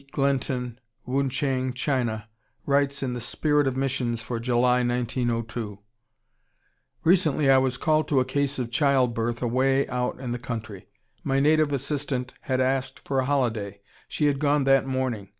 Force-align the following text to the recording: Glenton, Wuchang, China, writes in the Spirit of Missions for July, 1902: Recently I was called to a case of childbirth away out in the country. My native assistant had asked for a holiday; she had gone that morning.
Glenton, 0.11 0.79
Wuchang, 1.07 1.73
China, 1.75 2.27
writes 2.65 3.03
in 3.03 3.13
the 3.13 3.21
Spirit 3.21 3.67
of 3.67 3.77
Missions 3.77 4.23
for 4.23 4.39
July, 4.39 4.77
1902: 4.83 5.77
Recently 7.03 7.51
I 7.51 7.59
was 7.59 7.77
called 7.77 8.07
to 8.07 8.19
a 8.19 8.25
case 8.25 8.57
of 8.57 8.71
childbirth 8.71 9.43
away 9.43 9.87
out 9.89 10.19
in 10.19 10.31
the 10.31 10.39
country. 10.39 10.87
My 11.23 11.39
native 11.39 11.71
assistant 11.71 12.33
had 12.41 12.59
asked 12.59 13.01
for 13.07 13.19
a 13.19 13.25
holiday; 13.25 13.81
she 14.07 14.25
had 14.25 14.39
gone 14.39 14.63
that 14.63 14.87
morning. 14.87 15.29